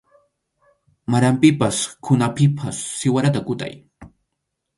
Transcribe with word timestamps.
Maranpipas 1.15 1.81
qhunapipas 2.07 2.81
siwarata 2.99 3.39
kutay. 3.47 3.73